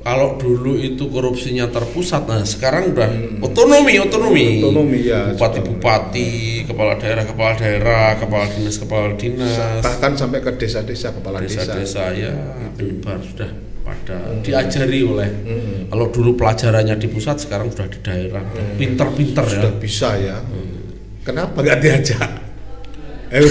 [0.00, 3.38] kalau dulu itu korupsinya terpusat nah sekarang udah Hmm.
[3.40, 6.28] otonomi otonomi Otonomi, ya, bupati bupati
[6.64, 11.62] kepala daerah kepala daerah kepala dinas kepala dinas bahkan sampai ke desa-desa kepala desa.
[11.62, 12.32] desa-desa ya
[12.72, 13.50] penyebar sudah
[13.84, 14.40] pada Hmm.
[14.40, 15.28] diajari oleh
[15.86, 18.42] kalau dulu pelajarannya di pusat sekarang sudah di daerah
[18.74, 19.56] pinter-pinter ya Hmm.
[19.60, 20.36] Sudah bisa ya.
[21.20, 22.30] Kenapa nggak diajak?
[23.28, 23.40] Eh,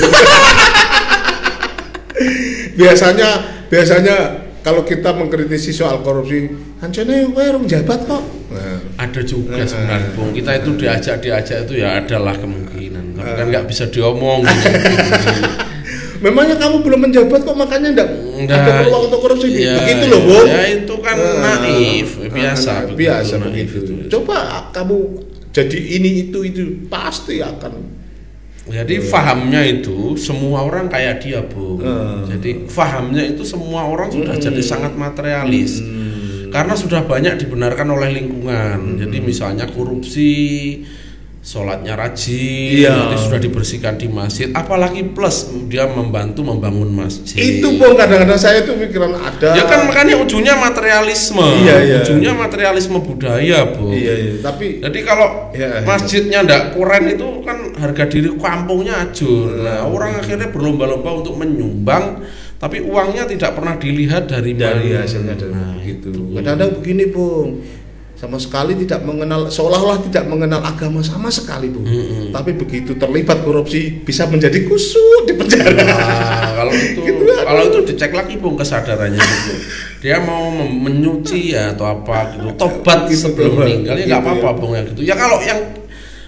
[2.74, 3.30] biasanya
[3.70, 4.18] biasanya
[4.64, 6.48] kalau kita mengkritisi soal korupsi,
[6.80, 8.24] hancurnya gue rong jabat kok.
[8.50, 10.32] Nah, ada juga Eh, sebenarnya Bung.
[10.32, 13.36] kita itu diajak diajak itu ya adalah kemungkinan tapi Eh.
[13.36, 14.46] kan nggak bisa diomong
[16.24, 18.56] Memangnya kamu belum menjabat kok makanya enggak Nggak.
[18.56, 19.48] ada peluang untuk korupsi?
[19.60, 20.48] Ya, begitu loh, Bung.
[20.48, 23.80] ya itu kan Nah, naif, biasa nah, begitu, biasa naif begitu.
[23.84, 23.94] itu.
[24.10, 24.38] Coba
[24.72, 24.98] kamu
[25.52, 27.74] jadi ini itu itu pasti akan
[28.64, 31.84] Jadi fahamnya itu semua orang kayak dia, Bu.
[31.84, 32.24] Hmm.
[32.32, 35.84] Jadi fahamnya itu semua orang sudah jadi sangat materialis.
[35.84, 36.48] Hmm.
[36.48, 38.96] Karena sudah banyak dibenarkan oleh lingkungan.
[38.96, 40.80] Jadi misalnya korupsi,
[41.44, 43.12] sholatnya rajin, Iya.
[43.12, 44.48] jadi sudah dibersihkan di masjid.
[44.56, 47.36] Apalagi plus dia membantu membangun masjid.
[47.36, 51.44] itu Bung kadang-kadang saya tuh pikiran ada Ya kan makanya ujungnya materialisme.
[51.68, 52.00] Iya, iya.
[52.00, 53.92] Ujungnya materialisme budaya, Bu.
[53.92, 55.80] Iya, iya, tapi Jadi kalau Iya, iya.
[55.84, 57.53] masjidnya ndak keren itu kan
[57.84, 59.60] harga diri kampungnya ajur.
[59.60, 62.24] Nah, orang akhirnya berlomba-lomba untuk menyumbang
[62.56, 65.04] tapi uangnya tidak pernah dilihat dari dari mana.
[65.04, 66.10] hasilnya dari Nah, begitu.
[66.10, 66.32] itu.
[66.32, 67.50] Kadang-kadang begini, Bung.
[68.14, 71.84] Sama sekali tidak mengenal seolah-olah tidak mengenal agama sama sekali, Bung.
[71.84, 72.32] Mm-mm.
[72.32, 75.76] Tapi begitu terlibat korupsi bisa menjadi kusut di penjara.
[75.76, 79.54] Nah, kalau itu Gitu, kalau itu dicek lagi bung kesadarannya gitu.
[80.00, 82.48] Dia mau menyuci ya atau apa gitu.
[82.56, 84.56] Tobat Gitu, sebelum meninggal ya Gitu, nggak apa-apa ya.
[84.56, 85.02] bung ya gitu.
[85.04, 85.60] Ya kalau yang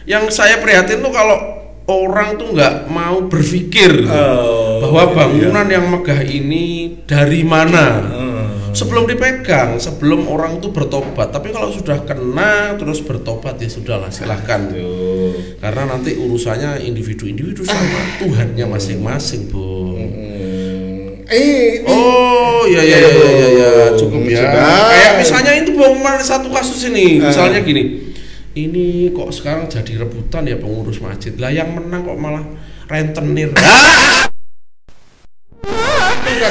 [0.06, 1.38] yang saya prihatin tuh kalau
[1.86, 7.86] orang tuh nggak mau berpikir Oh, bahwa gitu bangunan yang megah ini dari mana.
[8.02, 8.34] Hmm.
[8.76, 11.32] Sebelum dipegang, sebelum orang itu bertobat.
[11.32, 14.68] Tapi kalau sudah kena terus bertobat ya sudahlah silahkan.
[14.68, 15.56] Tuh.
[15.64, 19.96] Karena nanti urusannya individu-individu sama Tuhannya masing-masing, Bu.
[19.96, 21.24] Hmm.
[21.26, 23.72] Eh, Oh, iya iya iya iya, iya.
[23.96, 24.44] cukup ya.
[24.44, 27.32] Kayak misalnya itu Umar satu kasus ini, Ah.
[27.32, 28.15] misalnya gini.
[28.56, 31.36] Ini kok sekarang jadi rebutan ya pengurus masjid.
[31.36, 32.48] Lah yang menang kok malah
[32.88, 33.52] rentenir.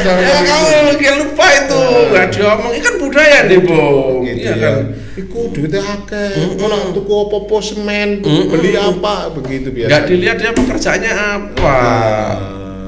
[0.04, 2.72] ya kamu kayak lupa itu, nggak diomong.
[2.76, 4.20] Ini kan budaya nih, Bung.
[4.28, 4.60] gitu Iya ya.
[4.60, 4.76] kan.
[5.16, 6.60] Iku duitnya akeh.
[6.60, 9.88] Ora tuku apa-apa semen, beli apa begitu biasa.
[9.88, 11.64] Nggak dilihat dia pekerjaannya apa.
[11.64, 12.32] Ah.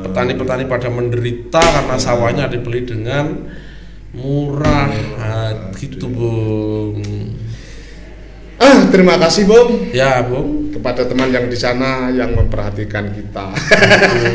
[0.05, 3.49] Petani-petani pada menderita karena sawahnya dibeli dengan
[4.13, 4.93] murah.
[5.17, 7.01] Ah, gitu, Bung.
[8.95, 9.91] Terima kasih, Bung.
[9.91, 10.71] Ya, Bung.
[10.71, 13.53] Kepada teman yang di sana yang memperhatikan kita.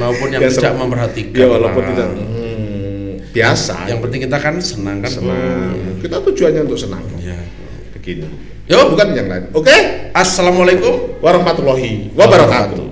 [0.02, 1.40] maupun yang Ya, tidak memperhatikan.
[1.40, 3.76] Ya walaupun tidak hmm, biasa.
[3.88, 5.12] Yang penting kita kan senang kan.
[5.12, 5.38] senang.
[5.78, 6.00] Bung?
[6.04, 7.04] Kita tujuannya untuk senang.
[7.22, 7.40] Ya.
[7.96, 8.28] Begini.
[8.68, 8.92] Yo.
[8.92, 9.44] Bukan yang lain.
[9.52, 9.74] Oke?
[10.12, 12.91] Assalamualaikum Warahmatullahi wabarakatuh.